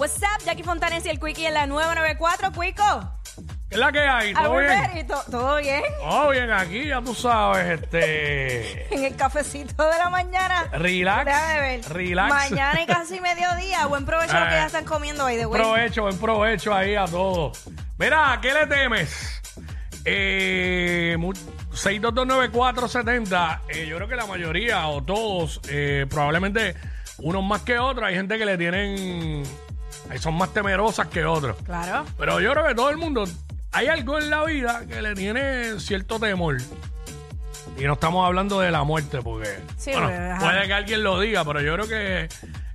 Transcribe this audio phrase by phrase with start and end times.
[0.00, 3.12] What's up, Jackie Fontanes y el Quickie en la 994, Quico.
[3.68, 4.32] ¿Qué es la que hay?
[4.32, 5.06] ¿Todo bien?
[5.30, 5.82] ¿Todo bien?
[6.00, 8.94] Todo bien aquí, ya tú sabes, este...
[8.94, 10.68] En el cafecito de la mañana.
[10.72, 11.80] Relax, Déjame ver.
[11.92, 12.28] relax.
[12.30, 13.84] Mañana y casi mediodía.
[13.86, 15.60] Buen provecho a lo que Eh, ya están comiendo, by the way.
[15.60, 17.62] Provecho, buen provecho ahí a todos.
[17.98, 19.42] Mira, ¿a qué le temes?
[20.06, 21.34] Eh, mu-
[21.74, 26.74] 6229470, eh, yo creo que la mayoría o todos, eh, probablemente
[27.18, 29.42] unos más que otros, hay gente que le tienen,
[30.10, 31.56] eh, son más temerosas que otros.
[31.64, 32.04] Claro.
[32.18, 33.24] Pero yo creo que todo el mundo,
[33.72, 36.58] hay algo en la vida que le tiene cierto temor.
[37.78, 41.44] Y no estamos hablando de la muerte, porque Sí, bueno, puede que alguien lo diga,
[41.44, 42.28] pero yo creo que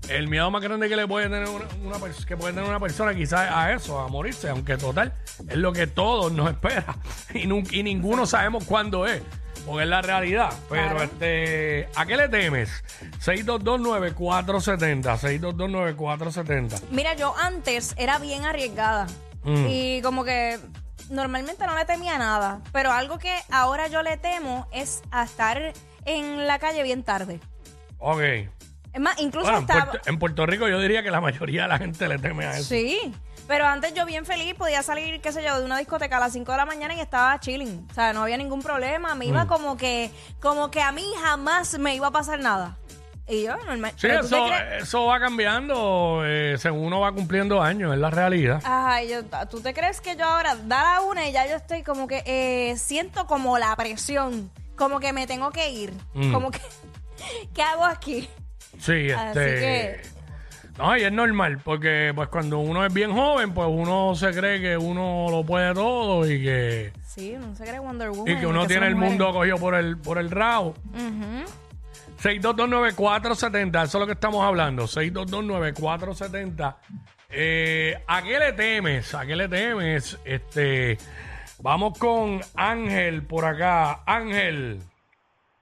[0.09, 3.51] el miedo más grande que le puede tener una, que puede tener una persona quizás
[3.51, 5.13] a eso, a morirse, aunque total,
[5.47, 6.95] es lo que todos nos espera.
[7.33, 9.21] Y ninguno sabemos cuándo es.
[9.65, 10.53] Porque es la realidad.
[10.69, 11.03] Pero Claro.
[11.03, 12.69] este, ¿a qué le temes?
[13.23, 16.81] 6229470, 6229470.
[16.91, 19.07] Mira, yo antes era bien arriesgada.
[19.43, 19.65] Mm.
[19.69, 20.59] Y como que
[21.09, 22.61] normalmente no le temía nada.
[22.71, 25.73] Pero algo que ahora yo le temo es a estar
[26.05, 27.39] en la calle bien tarde.
[27.97, 28.21] Ok.
[28.95, 29.91] Es más, incluso Bueno, en, estaba...
[29.91, 32.57] Puerto, en Puerto Rico yo diría que la mayoría de la gente le teme a
[32.57, 32.69] eso.
[32.69, 33.13] Sí,
[33.47, 36.31] pero antes yo bien feliz podía salir, qué sé yo, de una discoteca a las
[36.33, 37.85] 5 de la mañana y estaba chilling.
[37.91, 39.13] O sea, no había ningún problema.
[39.13, 39.29] Me Mm.
[39.29, 42.77] iba como que, como que a mí jamás me iba a pasar nada.
[43.27, 43.91] Y yo, normal.
[43.97, 44.47] Sí, eso,
[44.79, 48.61] eso va cambiando eh, según uno va cumpliendo años, es la realidad.
[48.63, 51.83] Ay, yo, ¿tú te crees que yo ahora da la una y ya yo estoy
[51.83, 56.31] como que eh, siento como la presión, como que me tengo que ir, Mm.
[56.31, 56.61] como que,
[57.53, 58.29] ¿qué hago aquí?
[58.79, 59.41] Sí, Así este.
[59.59, 60.01] que-
[60.77, 64.59] No, y es normal, porque pues cuando uno es bien joven, pues uno se cree
[64.59, 68.27] que uno lo puede todo y que, Sí, no se cree Wonder Woman.
[68.35, 70.75] y que uno tiene el mundo cogido por el, por el rabo.
[70.93, 71.45] Ujú.
[72.21, 74.83] 6229470, eso es lo que estamos hablando.
[74.87, 76.75] 6229470.
[77.29, 79.13] Eh, ¿A qué le temes?
[79.15, 80.17] ¿A qué le temes?
[80.25, 80.97] Este,
[81.59, 84.01] vamos con Ángel por acá.
[84.05, 84.79] Ángel.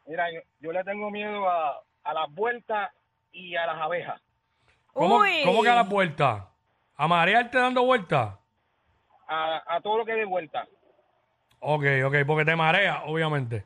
[0.08, 2.90] Mira, yo, yo le tengo miedo a, a las vueltas
[3.34, 4.22] y a las abejas.
[4.94, 5.42] ¿Cómo, Uy.
[5.44, 6.44] ¿Cómo que a las vueltas?
[6.96, 8.36] ¿A marearte dando vueltas?
[9.28, 10.66] A, a todo lo que dé vuelta.
[11.60, 13.66] Ok, ok, porque te marea, obviamente.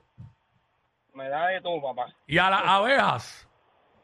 [1.14, 2.14] Me da de todo, papá.
[2.28, 3.48] ¿Y a las abejas?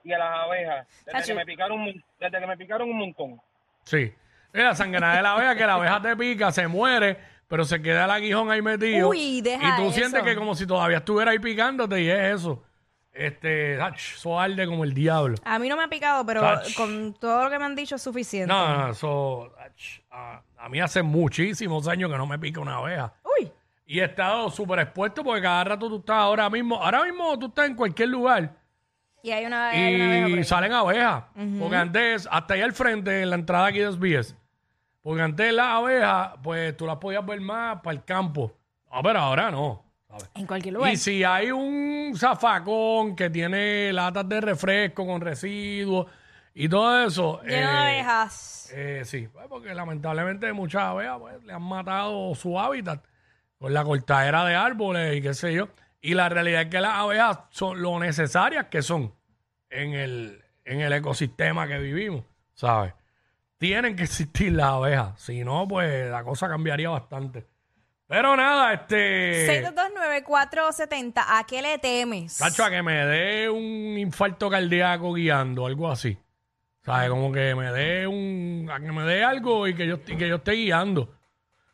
[0.03, 0.87] Y a las abejas.
[1.05, 3.41] Desde que me picaron, un desde que me picaron un montón.
[3.83, 4.13] Sí.
[4.51, 7.81] Es la sangrana de la abeja, que la abeja te pica, se muere, pero se
[7.81, 9.09] queda el aguijón ahí metido.
[9.09, 9.91] Uy, deja Y tú eso.
[9.93, 12.63] sientes que como si todavía estuviera ahí picándote y es eso.
[13.13, 15.35] Este, ach, eso arde como el diablo.
[15.45, 16.41] A mí no me ha picado, pero
[16.75, 18.47] con todo lo que me han dicho es suficiente.
[18.51, 22.77] No, no, eso, ach, a, a mí hace muchísimos años que no me pica una
[22.77, 23.13] abeja.
[23.39, 23.51] Uy,
[23.85, 27.47] Y he estado súper expuesto porque cada rato tú estás ahora mismo, ahora mismo tú
[27.47, 28.55] estás en cualquier lugar
[29.21, 30.43] y hay una, hay una abeja por y ahí.
[30.43, 31.23] salen abejas.
[31.59, 34.35] Porque antes, hasta ahí al frente, en la entrada aquí de SBS,
[35.03, 38.51] porque antes las abejas, pues tú las podías ver más para el campo.
[38.91, 39.83] No, pero ahora no.
[40.13, 40.29] ¿Sabes?
[40.35, 40.93] En cualquier lugar.
[40.93, 46.07] Y si hay un zafacón que tiene latas de refresco con residuos
[46.53, 47.41] y todo eso.
[47.43, 48.71] Lleno de eh, abejas.
[48.73, 53.03] eh, sí, pues, porque lamentablemente muchas abejas pues, le han matado su hábitat
[53.57, 55.69] con la cortadera de árboles y qué sé yo.
[56.01, 59.13] Y la realidad es que las abejas son lo necesarias que son
[59.69, 62.93] en el, en el ecosistema que vivimos, ¿sabes?
[63.57, 67.47] Tienen que existir las abejas, si no, pues la cosa cambiaría bastante.
[68.13, 69.63] Pero nada, este...
[69.63, 72.37] 6229470, ¿a qué le temes?
[72.37, 76.15] Cacho, a que me dé un infarto cardíaco guiando, algo así.
[76.85, 77.09] ¿Sabes?
[77.09, 78.69] Como que me dé un.
[78.71, 81.11] A que me dé algo y que yo, y que yo esté guiando.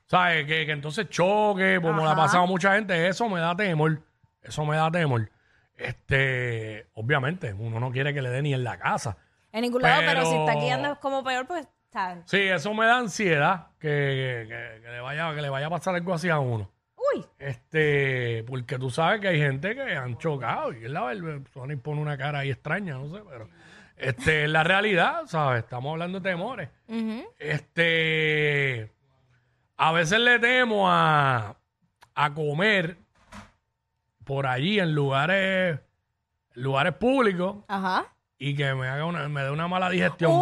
[0.05, 0.45] ¿Sabes?
[0.45, 2.21] Que, que entonces choque, como le ha Ajá.
[2.21, 3.09] pasado a mucha gente.
[3.09, 4.01] Eso me da temor.
[4.41, 5.29] Eso me da temor.
[5.75, 6.87] Este.
[6.93, 9.17] Obviamente, uno no quiere que le dé ni en la casa.
[9.51, 11.67] En ningún lado, pero, si está Pero- guiando como peor, pues
[12.25, 15.95] Sí, eso me da ansiedad que, que- que le vaya, que le vaya a pasar
[15.95, 16.69] algo así a uno.
[17.15, 21.11] Uy, Este, porque tú sabes que hay gente que han chocado y la
[21.53, 23.49] Sony pone una cara ahí extraña, no sé, pero
[23.97, 25.63] este es la realidad, ¿sabes?
[25.63, 26.69] Estamos hablando de temores.
[26.87, 27.23] ujú.
[27.39, 28.91] Este,
[29.77, 31.55] a veces le temo a,
[32.15, 32.97] a comer
[34.25, 35.79] por allí en lugares,
[36.53, 38.05] lugares públicos ajá.
[38.37, 40.37] y que me haga una, me dé una mala digestión, Uy,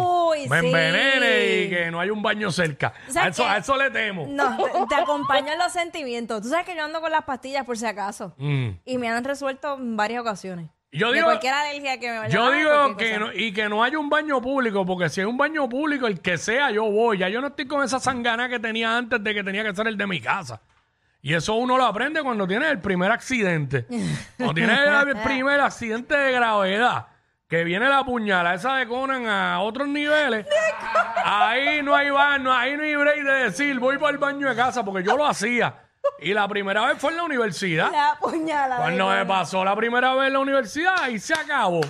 [0.48, 2.92] me envenene y que no hay un baño cerca.
[3.16, 4.26] A eso, que- a eso le temo.
[4.28, 6.42] No, te, te acompaño en los sentimientos.
[6.42, 8.34] Tú sabes que yo ando con las pastillas por si acaso.
[8.38, 8.68] Mm.
[8.84, 10.70] Y me han resuelto en varias ocasiones.
[10.90, 13.68] Yo de digo, cualquier alergia que me vaya a Yo digo que no, y que
[13.68, 16.84] no haya un baño público, porque si hay un baño público, el que sea, yo
[16.90, 17.18] voy.
[17.18, 19.86] Ya yo no estoy con esa sangana que tenía antes de que tenía que ser
[19.86, 20.62] el de mi casa.
[21.20, 23.86] Y eso uno lo aprende cuando tiene el primer accidente.
[24.38, 27.06] Cuando tienes el primer accidente de gravedad,
[27.48, 30.46] que viene la puñala esa de Conan a otros niveles,
[31.24, 34.54] ahí no hay baño, ahí no hay break de decir voy para el baño de
[34.54, 35.74] casa, porque yo lo hacía.
[36.20, 37.90] Y la primera vez fue en la universidad.
[37.90, 38.82] La puñalada.
[38.82, 41.80] Cuando me pasó la primera vez en la universidad, y se acabó.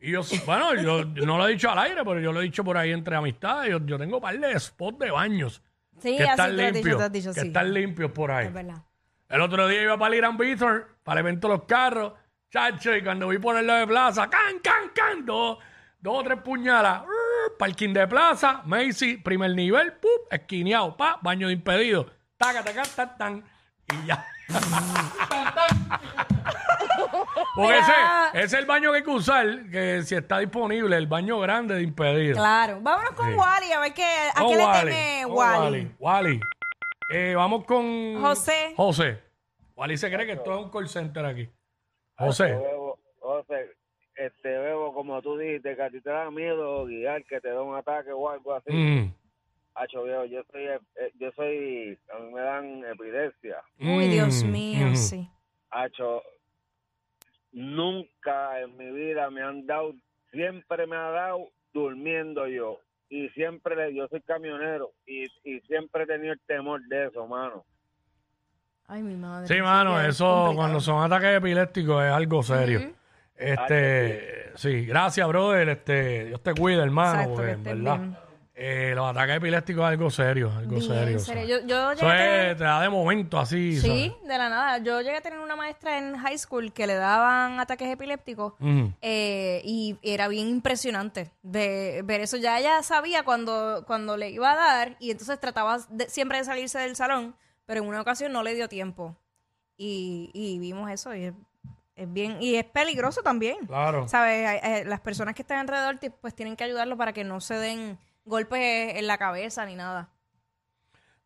[0.00, 2.64] Y yo, bueno, yo, no lo he dicho al aire, pero yo lo he dicho
[2.64, 3.70] por ahí entre amistades.
[3.70, 5.62] Yo, yo tengo un par de spots de baños
[6.00, 7.02] Sí, que así están te lo has dicho, limpios.
[7.02, 7.46] has dicho, que sí.
[7.46, 8.46] están limpios por ahí.
[8.46, 8.82] Es verdad.
[9.28, 12.12] El otro día iba para el Irán Bithorn, para el evento de los carros,
[12.52, 15.58] chacho, y cuando vi ponerlo de plaza, can, can, can, dos,
[16.00, 21.46] dos o tres puñalas, uh, parking de plaza, Macy, primer nivel, pup, esquineado, pa, baño
[21.46, 22.06] de impedido,
[22.36, 23.44] taca, taca, tan, tan,
[23.90, 24.26] y ya.
[27.54, 27.92] Porque ese,
[28.34, 31.74] ese es el baño que hay que usar, que si está disponible, el baño grande
[31.74, 32.36] de impedido.
[32.36, 32.80] Claro.
[32.80, 33.34] Vámonos con Sí.
[33.34, 35.60] Wally a ver qué, a Con qué le Wally, teme Wally.
[35.60, 35.94] Wally.
[35.98, 36.40] Wally.
[37.10, 38.72] Eh, vamos con José.
[38.76, 39.22] José.
[39.74, 41.48] Wally se cree que esto es un call center aquí.
[42.18, 42.44] José.
[42.54, 43.70] Bebo, José,
[44.16, 47.62] este Bebo, como tú dijiste, que a ti te da miedo guiar, que te da
[47.62, 48.72] un ataque o algo así.
[48.72, 49.14] Mm,
[49.74, 53.62] Hacho, viejo, yo soy, eh, yo soy, a mí me dan epilepsia.
[53.80, 54.96] Uy, Dios mm, mío, mm.
[54.96, 55.28] sí.
[55.70, 56.22] Hacho,
[57.52, 59.94] nunca en mi vida me han dado,
[60.30, 62.78] siempre me ha dado durmiendo yo.
[63.08, 67.26] Y siempre, le- yo soy camionero y, y siempre he tenido el temor de eso,
[67.26, 67.64] mano.
[68.92, 69.48] Ay, mi madre.
[69.48, 70.54] Sí, mano, eso complicado.
[70.56, 72.92] cuando son ataques epilépticos es algo serio.
[73.36, 75.68] Este, sí, gracias, brother.
[75.70, 78.00] Este, Dios te cuide, hermano, Exacto, porque que en verdad.
[78.54, 81.60] eh, los ataques epilépticos es algo serio, algo Bien serio.
[81.60, 83.80] Yo, yo Eso tener- es- te da de momento así.
[83.80, 84.28] Sí, ¿sabes?
[84.28, 84.78] de la nada.
[84.78, 88.52] Yo llegué a tener una maestra en high school que le daban ataques epilépticos
[89.00, 92.36] eh, y era bien impresionante de ver eso.
[92.36, 96.44] Ya ella sabía cuando, cuando le iba a dar y entonces trataba de- siempre de
[96.44, 97.34] salirse del salón,
[97.66, 99.16] pero en una ocasión no le dio tiempo.
[99.76, 101.34] Y, y vimos eso y es,
[101.96, 103.66] es bien y es peligroso también.
[103.66, 104.06] Claro.
[104.08, 104.46] ¿Sabes?
[104.46, 107.54] Hay- hay- Las personas que están alrededor pues tienen que ayudarlo para que no se
[107.54, 110.08] den golpes en la cabeza ni nada.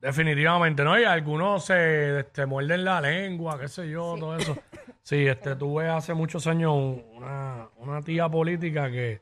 [0.01, 0.99] Definitivamente, ¿no?
[0.99, 4.57] Y algunos se este, muerden la lengua, qué sé yo, todo eso.
[5.07, 9.21] Sí, este, tuve hace muchos años un- una, una tía política que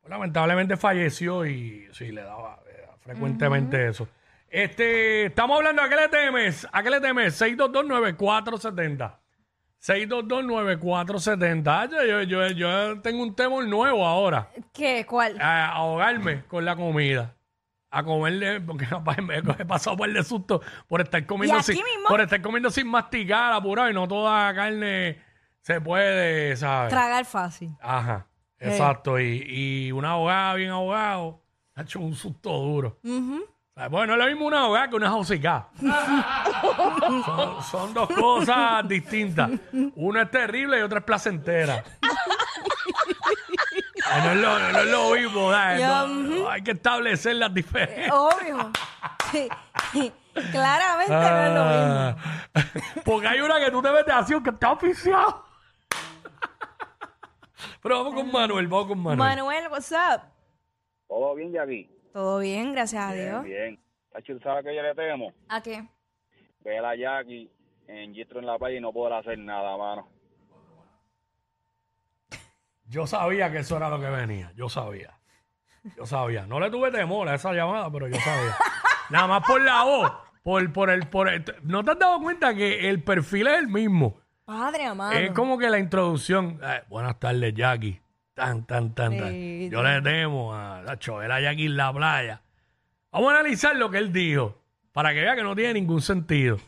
[0.00, 4.06] pues, lamentablemente falleció y sí, le daba eh, frecuentemente eso.
[4.54, 6.64] Este, estamos hablando, ¿a qué le temes?
[6.70, 7.42] ¿A qué le temes?
[7.42, 9.16] 6229470.
[9.84, 11.64] 6229470.
[11.66, 15.04] Ah, Yo, yo, yo tengo un temor nuevo ahora ¿Qué?
[15.06, 15.40] ¿Cuál?
[15.40, 17.34] a ahogarme con la comida.
[17.90, 18.86] A comerle, porque
[19.22, 22.08] me he pasado por de susto por estar comiendo ¿Y aquí sin, mismo?
[22.08, 25.20] por estar comiendo sin masticar, apurado, y no toda carne
[25.62, 26.90] se puede, ¿sabes?
[26.90, 27.70] Tragar fácil.
[27.80, 28.28] Ajá,
[28.60, 29.18] exacto.
[29.18, 31.42] Y, y una ahogada bien ahogado,
[31.74, 33.00] ha hecho un susto duro.
[33.74, 33.90] ¿Sabes?
[33.90, 35.68] Bueno, no es lo mismo una ahogada que una jausica.
[37.24, 39.50] son, son dos cosas distintas.
[39.96, 41.82] Una es terrible y otra es placentera.
[44.22, 48.12] No es lo, no es lo mismo, No, no, hay que establecer las diferencias.
[48.12, 48.70] Obvio.
[49.32, 49.48] Sí,
[49.92, 50.12] sí.
[50.52, 52.16] Claramente no es lo mismo.
[52.54, 52.64] Ah,
[53.04, 55.44] Porque hay una que tú te metes así que está oficiado.
[57.82, 59.18] Pero vamos con Manuel, vamos con Manuel.
[59.18, 60.22] Manuel, what's up?
[61.08, 61.93] ¿Todo bien, Jackie?
[62.14, 63.42] Todo bien, gracias a Dios.
[63.42, 63.76] Bien.
[64.14, 65.32] Hacho, ¿sabes que yo le temo?
[65.48, 65.84] ¿A qué?
[66.60, 67.50] Ver a Jackie
[67.88, 70.08] en Gistro en la playa y no poder hacer nada, mano.
[72.86, 74.52] Yo sabía que eso era lo que venía.
[74.54, 75.18] Yo sabía.
[75.96, 76.46] Yo sabía.
[76.46, 78.54] No le tuve temor a esa llamada, pero yo sabía.
[79.10, 80.12] Nada más por la voz.
[80.44, 83.66] Por, por el, por el- ¿No te has dado cuenta que el perfil es el
[83.66, 84.20] mismo?
[84.44, 85.12] Padre amado.
[85.14, 86.60] Es como que la introducción.
[86.62, 88.00] eh, buenas tardes, Jackie.
[88.34, 89.30] Tan, tan, tan, tan.
[89.30, 92.40] Sí, Yo le temo a la chovela Jackie en la playa.
[93.12, 94.60] Vamos a analizar lo que él dijo.
[94.92, 96.58] Para que vea que no tiene ningún sentido.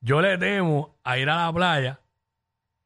[0.00, 2.00] Yo le temo a ir a la playa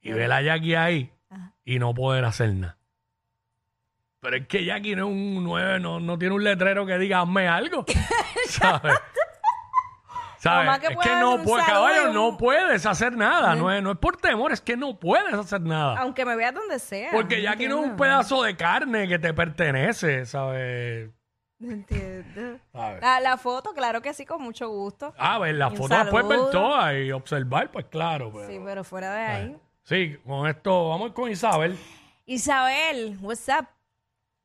[0.01, 1.53] y ver a Jackie ahí Ajá.
[1.65, 2.77] y no poder hacer nada.
[4.21, 7.21] Pero es que Jackie no es un 9, no, no tiene un letrero que diga
[7.21, 7.85] hazme algo.
[8.49, 8.95] ¿Sabes?
[10.39, 10.79] ¿Sabes?
[10.79, 13.55] Que es que no dar un puede, saludo y caballo, un- no puedes hacer nada.
[13.55, 15.99] No es, no es por temor, es que no puedes hacer nada.
[15.99, 17.11] Aunque me veas donde sea.
[17.13, 18.03] Porque Jackie no es un entiendo.
[18.05, 21.11] pedazo de carne que te pertenece, ¿sabes?
[21.59, 22.59] No entiendo.
[22.73, 23.01] ¿Sabes?
[23.03, 25.13] La, la foto, claro que sí, con mucho gusto.
[25.19, 26.51] Ah, ver, la Un foto después ver saludo.
[26.53, 28.31] todas y observar, pues claro.
[28.33, 29.57] Pero, Sí, pero fuera de ahí.
[29.83, 31.77] Sí, con esto, vamos con Isabel.
[32.27, 33.67] Isabel, what's up?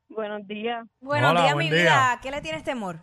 [0.08, 0.86] Buenos días.
[1.00, 1.82] Buenos Hola, días, buen mi día.
[1.84, 2.18] vida.
[2.22, 2.98] ¿Qué le tienes temor?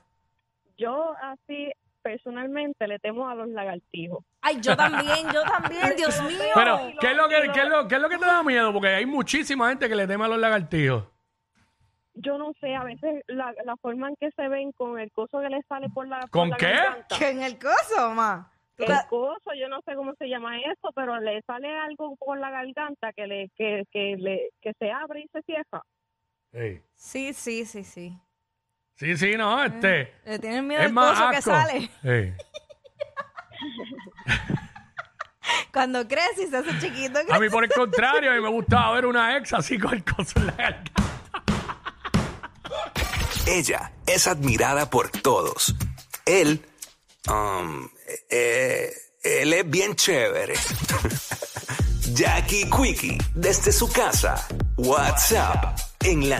[0.77, 1.71] Yo así
[2.01, 4.23] personalmente le temo a los lagartijos.
[4.41, 6.37] Ay, yo también, yo también, Dios mío.
[6.53, 8.73] Pero, ¿qué es, lo que, qué, es lo, ¿qué es lo que te da miedo?
[8.73, 11.05] Porque hay muchísima gente que le teme a los lagartijos.
[12.13, 15.39] Yo no sé, a veces la, la forma en que se ven con el coso
[15.39, 16.65] que le sale por la, por ¿Con la qué?
[16.73, 17.17] garganta.
[17.17, 18.51] ¿Que en el coso, ma?
[18.75, 22.15] ¿Tú El la- coso, yo no sé cómo se llama eso, pero le sale algo
[22.17, 25.81] por la garganta que le que, que le que se abre y se cierra.
[26.51, 28.17] Sí, Sí, sí, sí, sí.
[29.01, 30.13] Sí, sí, no, este.
[30.25, 31.51] ¿Le tienes miedo Es al coso que asco.
[31.51, 31.91] sale?
[32.03, 32.33] Sí.
[35.73, 37.19] Cuando crece y se hace chiquito.
[37.31, 40.03] A mí, por el contrario, a mí me gustaba ver una ex así con el
[40.03, 40.91] coso en la garganta.
[43.47, 45.73] Ella es admirada por todos.
[46.25, 46.63] Él,
[47.27, 47.89] um,
[48.29, 48.93] eh,
[49.23, 50.53] él es bien chévere.
[52.13, 54.47] Jackie Quickie, desde su casa.
[54.77, 56.39] WhatsApp, en la